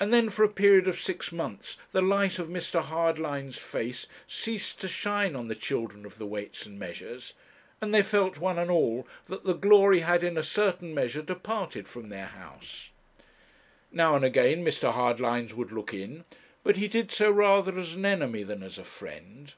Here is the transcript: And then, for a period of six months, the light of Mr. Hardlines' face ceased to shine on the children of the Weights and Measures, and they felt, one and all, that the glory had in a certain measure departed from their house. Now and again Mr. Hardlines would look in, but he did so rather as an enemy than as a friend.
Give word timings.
And 0.00 0.14
then, 0.14 0.30
for 0.30 0.46
a 0.46 0.48
period 0.48 0.88
of 0.88 0.98
six 0.98 1.30
months, 1.30 1.76
the 1.92 2.00
light 2.00 2.38
of 2.38 2.48
Mr. 2.48 2.82
Hardlines' 2.82 3.58
face 3.58 4.06
ceased 4.26 4.80
to 4.80 4.88
shine 4.88 5.36
on 5.36 5.46
the 5.48 5.54
children 5.54 6.06
of 6.06 6.16
the 6.16 6.24
Weights 6.24 6.64
and 6.64 6.78
Measures, 6.78 7.34
and 7.82 7.94
they 7.94 8.02
felt, 8.02 8.38
one 8.38 8.58
and 8.58 8.70
all, 8.70 9.06
that 9.26 9.44
the 9.44 9.52
glory 9.52 9.98
had 10.00 10.24
in 10.24 10.38
a 10.38 10.42
certain 10.42 10.94
measure 10.94 11.20
departed 11.20 11.86
from 11.86 12.08
their 12.08 12.28
house. 12.28 12.88
Now 13.92 14.16
and 14.16 14.24
again 14.24 14.64
Mr. 14.64 14.90
Hardlines 14.90 15.52
would 15.52 15.70
look 15.70 15.92
in, 15.92 16.24
but 16.64 16.78
he 16.78 16.88
did 16.88 17.12
so 17.12 17.30
rather 17.30 17.78
as 17.78 17.94
an 17.94 18.06
enemy 18.06 18.42
than 18.42 18.62
as 18.62 18.78
a 18.78 18.84
friend. 18.84 19.52